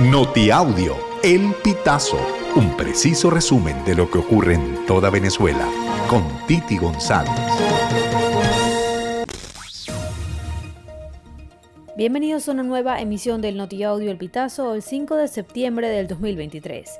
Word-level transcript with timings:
Notiaudio, 0.00 0.96
El 1.22 1.54
Pitazo, 1.62 2.18
un 2.56 2.76
preciso 2.76 3.30
resumen 3.30 3.84
de 3.84 3.94
lo 3.94 4.10
que 4.10 4.18
ocurre 4.18 4.54
en 4.54 4.84
toda 4.86 5.08
Venezuela, 5.08 5.68
con 6.10 6.24
Titi 6.48 6.76
González. 6.78 7.30
Bienvenidos 11.96 12.48
a 12.48 12.52
una 12.52 12.64
nueva 12.64 13.00
emisión 13.00 13.40
del 13.40 13.56
Notiaudio 13.56 14.10
El 14.10 14.18
Pitazo 14.18 14.74
el 14.74 14.82
5 14.82 15.14
de 15.14 15.28
septiembre 15.28 15.88
del 15.88 16.08
2023. 16.08 16.90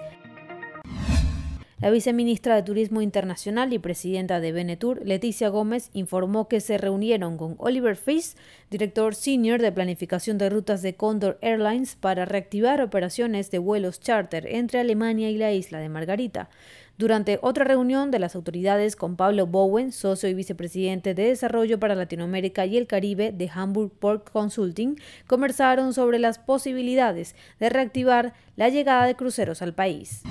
La 1.84 1.90
viceministra 1.90 2.54
de 2.56 2.62
Turismo 2.62 3.02
Internacional 3.02 3.74
y 3.74 3.78
presidenta 3.78 4.40
de 4.40 4.52
Benetur, 4.52 5.02
Leticia 5.04 5.50
Gómez, 5.50 5.90
informó 5.92 6.48
que 6.48 6.60
se 6.60 6.78
reunieron 6.78 7.36
con 7.36 7.56
Oliver 7.58 7.94
Fish, 7.94 8.36
director 8.70 9.14
senior 9.14 9.60
de 9.60 9.70
planificación 9.70 10.38
de 10.38 10.48
rutas 10.48 10.80
de 10.80 10.94
Condor 10.94 11.36
Airlines, 11.42 11.94
para 11.96 12.24
reactivar 12.24 12.80
operaciones 12.80 13.50
de 13.50 13.58
vuelos 13.58 14.00
charter 14.00 14.46
entre 14.46 14.80
Alemania 14.80 15.28
y 15.28 15.36
la 15.36 15.52
isla 15.52 15.78
de 15.78 15.90
Margarita. 15.90 16.48
Durante 16.96 17.38
otra 17.42 17.66
reunión 17.66 18.10
de 18.10 18.18
las 18.18 18.34
autoridades 18.34 18.96
con 18.96 19.16
Pablo 19.16 19.46
Bowen, 19.46 19.92
socio 19.92 20.30
y 20.30 20.32
vicepresidente 20.32 21.12
de 21.12 21.24
Desarrollo 21.24 21.78
para 21.78 21.94
Latinoamérica 21.94 22.64
y 22.64 22.78
el 22.78 22.86
Caribe 22.86 23.30
de 23.30 23.50
Hamburg 23.54 23.92
Port 23.92 24.30
Consulting, 24.30 24.96
conversaron 25.26 25.92
sobre 25.92 26.18
las 26.18 26.38
posibilidades 26.38 27.36
de 27.60 27.68
reactivar 27.68 28.32
la 28.56 28.70
llegada 28.70 29.04
de 29.04 29.16
cruceros 29.16 29.60
al 29.60 29.74
país. 29.74 30.22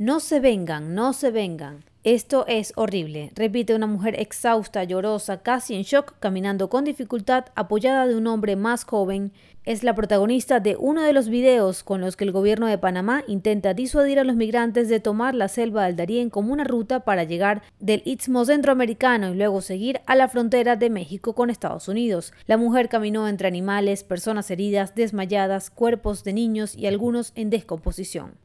No 0.00 0.18
se 0.20 0.40
vengan, 0.40 0.94
no 0.94 1.12
se 1.12 1.30
vengan. 1.30 1.84
Esto 2.04 2.46
es 2.48 2.72
horrible, 2.76 3.32
repite 3.34 3.74
una 3.74 3.86
mujer 3.86 4.18
exhausta, 4.18 4.82
llorosa, 4.82 5.42
casi 5.42 5.74
en 5.74 5.82
shock, 5.82 6.14
caminando 6.18 6.70
con 6.70 6.84
dificultad, 6.84 7.44
apoyada 7.54 8.06
de 8.06 8.16
un 8.16 8.26
hombre 8.26 8.56
más 8.56 8.84
joven. 8.84 9.30
Es 9.66 9.84
la 9.84 9.94
protagonista 9.94 10.58
de 10.58 10.76
uno 10.76 11.02
de 11.02 11.12
los 11.12 11.28
videos 11.28 11.84
con 11.84 12.00
los 12.00 12.16
que 12.16 12.24
el 12.24 12.32
gobierno 12.32 12.66
de 12.66 12.78
Panamá 12.78 13.24
intenta 13.26 13.74
disuadir 13.74 14.18
a 14.18 14.24
los 14.24 14.36
migrantes 14.36 14.88
de 14.88 15.00
tomar 15.00 15.34
la 15.34 15.48
selva 15.48 15.84
del 15.84 15.96
Darién 15.96 16.30
como 16.30 16.54
una 16.54 16.64
ruta 16.64 17.00
para 17.00 17.24
llegar 17.24 17.60
del 17.78 18.00
Istmo 18.06 18.46
Centroamericano 18.46 19.34
y 19.34 19.36
luego 19.36 19.60
seguir 19.60 20.00
a 20.06 20.14
la 20.14 20.28
frontera 20.28 20.76
de 20.76 20.88
México 20.88 21.34
con 21.34 21.50
Estados 21.50 21.88
Unidos. 21.88 22.32
La 22.46 22.56
mujer 22.56 22.88
caminó 22.88 23.28
entre 23.28 23.48
animales, 23.48 24.02
personas 24.02 24.50
heridas, 24.50 24.94
desmayadas, 24.94 25.68
cuerpos 25.68 26.24
de 26.24 26.32
niños 26.32 26.74
y 26.74 26.86
algunos 26.86 27.32
en 27.34 27.50
descomposición 27.50 28.38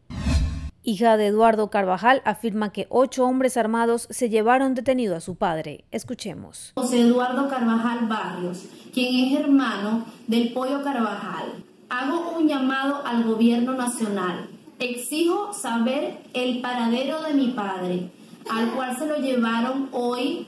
hija 0.85 1.17
de 1.17 1.27
Eduardo 1.27 1.69
Carvajal, 1.69 2.21
afirma 2.25 2.71
que 2.71 2.87
ocho 2.89 3.25
hombres 3.25 3.57
armados 3.57 4.07
se 4.09 4.29
llevaron 4.29 4.75
detenido 4.75 5.15
a 5.15 5.19
su 5.19 5.35
padre. 5.35 5.83
Escuchemos. 5.91 6.71
José 6.75 7.01
Eduardo 7.01 7.49
Carvajal 7.49 8.07
Barrios, 8.07 8.65
quien 8.93 9.25
es 9.25 9.39
hermano 9.39 10.05
del 10.27 10.53
Pollo 10.53 10.83
Carvajal. 10.83 11.63
Hago 11.89 12.37
un 12.37 12.47
llamado 12.47 13.05
al 13.05 13.23
gobierno 13.23 13.73
nacional. 13.73 14.47
Exijo 14.79 15.53
saber 15.53 16.19
el 16.33 16.61
paradero 16.61 17.21
de 17.23 17.33
mi 17.33 17.47
padre, 17.49 18.11
al 18.49 18.71
cual 18.71 18.97
se 18.97 19.07
lo 19.07 19.17
llevaron 19.17 19.89
hoy 19.91 20.47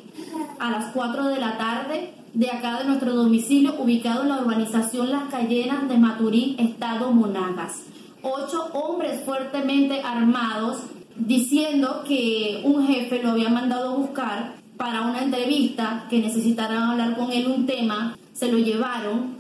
a 0.60 0.72
las 0.72 0.94
4 0.94 1.28
de 1.28 1.40
la 1.40 1.58
tarde 1.58 2.14
de 2.34 2.52
acá 2.52 2.80
de 2.80 2.86
nuestro 2.86 3.14
domicilio 3.16 3.76
ubicado 3.80 4.24
en 4.24 4.30
la 4.30 4.42
urbanización 4.42 5.12
Las 5.12 5.30
Cayenas 5.32 5.88
de 5.88 5.98
Maturín, 5.98 6.60
Estado 6.60 7.12
Monagas 7.12 7.84
ocho 8.28 8.70
hombres 8.74 9.22
fuertemente 9.24 10.02
armados 10.02 10.84
diciendo 11.16 12.04
que 12.08 12.62
un 12.64 12.86
jefe 12.88 13.22
lo 13.24 13.32
había 13.32 13.50
mandado 13.50 13.92
a 13.92 13.96
buscar 13.96 14.56
para 14.78 15.02
una 15.02 15.24
entrevista, 15.24 16.06
que 16.10 16.20
necesitaran 16.20 16.84
hablar 16.84 17.18
con 17.18 17.32
él 17.32 17.48
un 17.48 17.66
tema, 17.66 18.18
se 18.34 18.52
lo 18.52 18.60
llevaron. 18.60 19.38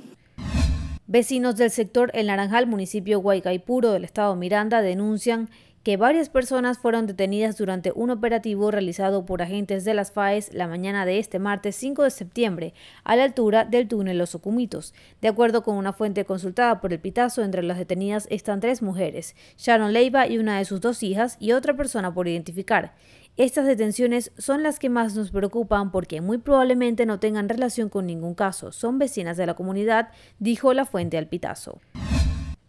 Vecinos 1.05 1.55
del 1.55 1.69
sector 1.69 2.11
El 2.13 2.27
Naranjal, 2.27 2.67
municipio 2.67 3.19
Guaycaipuro 3.19 3.91
del 3.91 4.03
estado 4.03 4.35
Miranda, 4.35 4.81
denuncian 4.81 5.49
que 5.87 5.95
varias 5.95 6.27
personas 6.27 6.79
fueron 6.79 7.07
detenidas 7.07 7.55
durante 7.55 7.93
un 7.95 8.09
operativo 8.09 8.71
realizado 8.71 9.25
por 9.25 9.41
agentes 9.41 9.85
de 9.85 9.93
las 9.93 10.11
FAES 10.11 10.53
la 10.53 10.67
mañana 10.67 11.05
de 11.05 11.17
este 11.17 11.39
martes 11.39 11.77
5 11.77 12.03
de 12.03 12.09
septiembre 12.09 12.73
a 13.05 13.15
la 13.15 13.23
altura 13.23 13.63
del 13.63 13.87
túnel 13.87 14.17
Los 14.17 14.35
Ocumitos. 14.35 14.93
De 15.21 15.29
acuerdo 15.29 15.63
con 15.63 15.77
una 15.77 15.93
fuente 15.93 16.25
consultada 16.25 16.81
por 16.81 16.91
el 16.91 16.99
Pitazo, 16.99 17.41
entre 17.41 17.63
las 17.63 17.77
detenidas 17.77 18.27
están 18.29 18.59
tres 18.59 18.81
mujeres, 18.81 19.33
Sharon 19.57 19.93
Leiva 19.93 20.27
y 20.27 20.39
una 20.39 20.57
de 20.57 20.65
sus 20.65 20.81
dos 20.81 21.03
hijas 21.03 21.37
y 21.39 21.53
otra 21.53 21.73
persona 21.77 22.13
por 22.13 22.27
identificar. 22.27 22.93
Estas 23.37 23.65
detenciones 23.65 24.33
son 24.37 24.63
las 24.63 24.79
que 24.79 24.89
más 24.89 25.15
nos 25.15 25.31
preocupan 25.31 25.91
porque 25.91 26.19
muy 26.19 26.37
probablemente 26.37 27.05
no 27.05 27.21
tengan 27.21 27.47
relación 27.47 27.87
con 27.87 28.07
ningún 28.07 28.35
caso. 28.35 28.73
Son 28.73 28.99
vecinas 28.99 29.37
de 29.37 29.45
la 29.45 29.53
comunidad, 29.53 30.09
dijo 30.37 30.73
la 30.73 30.83
fuente 30.83 31.17
al 31.17 31.27
Pitazo. 31.27 31.79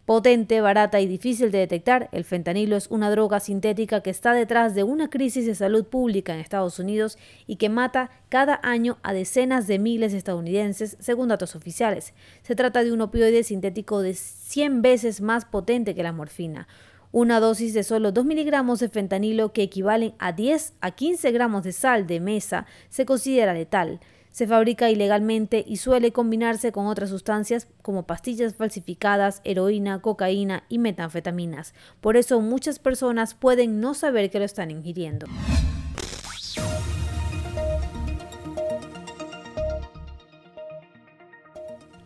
Potente, 0.09 0.59
barata 0.59 0.99
y 1.01 1.05
difícil 1.05 1.51
de 1.51 1.59
detectar, 1.59 2.09
el 2.11 2.23
fentanilo 2.23 2.75
es 2.75 2.87
una 2.89 3.11
droga 3.11 3.39
sintética 3.39 4.01
que 4.01 4.09
está 4.09 4.33
detrás 4.33 4.73
de 4.73 4.81
una 4.81 5.07
crisis 5.07 5.45
de 5.45 5.53
salud 5.53 5.85
pública 5.85 6.33
en 6.33 6.39
Estados 6.39 6.79
Unidos 6.79 7.19
y 7.45 7.57
que 7.57 7.69
mata 7.69 8.09
cada 8.27 8.59
año 8.63 8.97
a 9.03 9.13
decenas 9.13 9.67
de 9.67 9.77
miles 9.77 10.11
de 10.13 10.17
estadounidenses, 10.17 10.97
según 10.99 11.27
datos 11.27 11.55
oficiales. 11.55 12.15
Se 12.41 12.55
trata 12.55 12.83
de 12.83 12.91
un 12.91 13.01
opioide 13.01 13.43
sintético 13.43 14.01
de 14.01 14.15
100 14.15 14.81
veces 14.81 15.21
más 15.21 15.45
potente 15.45 15.93
que 15.93 16.01
la 16.01 16.11
morfina. 16.11 16.67
Una 17.11 17.39
dosis 17.39 17.75
de 17.75 17.83
solo 17.83 18.11
2 18.11 18.25
miligramos 18.25 18.79
de 18.79 18.89
fentanilo, 18.89 19.53
que 19.53 19.61
equivalen 19.61 20.15
a 20.17 20.31
10 20.31 20.73
a 20.81 20.89
15 20.89 21.31
gramos 21.31 21.61
de 21.61 21.71
sal 21.71 22.07
de 22.07 22.19
mesa, 22.19 22.65
se 22.89 23.05
considera 23.05 23.53
letal. 23.53 23.99
Se 24.39 24.47
fabrica 24.47 24.89
ilegalmente 24.89 25.65
y 25.67 25.75
suele 25.75 26.13
combinarse 26.13 26.71
con 26.71 26.87
otras 26.87 27.09
sustancias 27.09 27.67
como 27.81 28.03
pastillas 28.03 28.55
falsificadas, 28.55 29.41
heroína, 29.43 29.99
cocaína 29.99 30.63
y 30.69 30.79
metanfetaminas. 30.79 31.73
Por 31.99 32.15
eso 32.15 32.39
muchas 32.39 32.79
personas 32.79 33.33
pueden 33.33 33.81
no 33.81 33.93
saber 33.93 34.29
que 34.31 34.39
lo 34.39 34.45
están 34.45 34.71
ingiriendo. 34.71 35.27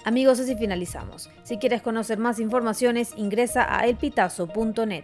Amigos, 0.03 0.39
así 0.39 0.55
finalizamos. 0.55 1.29
Si 1.43 1.59
quieres 1.59 1.83
conocer 1.83 2.17
más 2.17 2.39
informaciones, 2.39 3.13
ingresa 3.15 3.77
a 3.77 3.85
elpitazo.net. 3.85 5.03